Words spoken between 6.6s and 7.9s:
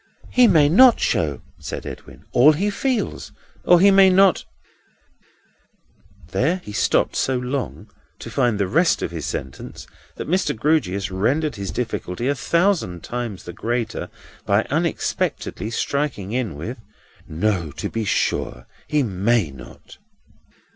he stopped so long,